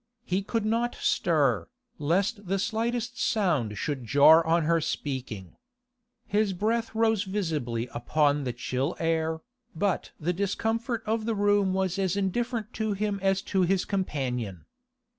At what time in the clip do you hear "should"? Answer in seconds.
3.77-4.03